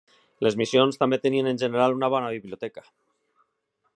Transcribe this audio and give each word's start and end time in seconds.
Les 0.45 0.55
missions 0.61 0.97
també 1.01 1.19
tenien 1.25 1.51
en 1.51 1.61
general 1.65 1.95
una 1.99 2.11
bona 2.15 2.33
biblioteca. 2.39 2.87